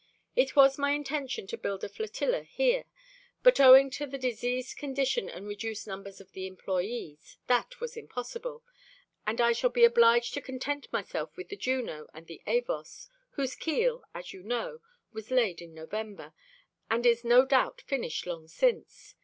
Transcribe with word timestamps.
It 0.35 0.55
was 0.55 0.79
my 0.79 0.93
intention 0.93 1.45
to 1.45 1.57
build 1.59 1.83
a 1.83 1.87
flotilla 1.87 2.41
here, 2.41 2.85
but 3.43 3.59
owing 3.59 3.91
to 3.91 4.07
the 4.07 4.17
diseased 4.17 4.75
condition 4.75 5.29
and 5.29 5.45
reduced 5.47 5.85
numbers 5.85 6.19
of 6.19 6.31
the 6.31 6.47
employees, 6.47 7.37
that 7.45 7.79
was 7.79 7.95
impossible, 7.95 8.63
and 9.27 9.39
I 9.39 9.51
shall 9.51 9.69
be 9.69 9.83
obliged 9.83 10.33
to 10.33 10.41
content 10.41 10.91
myself 10.91 11.37
with 11.37 11.49
the 11.49 11.55
Juno 11.55 12.07
and 12.15 12.25
the 12.25 12.41
Avos, 12.47 13.09
whose 13.33 13.53
keel, 13.53 14.03
as 14.11 14.33
you 14.33 14.41
know, 14.41 14.79
was 15.11 15.29
laid 15.29 15.61
in 15.61 15.71
November, 15.75 16.33
and 16.89 17.05
is 17.05 17.23
no 17.23 17.45
doubt 17.45 17.81
finished 17.81 18.25
long 18.25 18.47
since. 18.47 19.13